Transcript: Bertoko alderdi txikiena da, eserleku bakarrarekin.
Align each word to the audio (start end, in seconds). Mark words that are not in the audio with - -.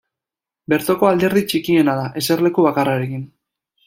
Bertoko 0.71 1.09
alderdi 1.09 1.43
txikiena 1.51 1.95
da, 2.01 2.07
eserleku 2.25 2.65
bakarrarekin. 2.69 3.25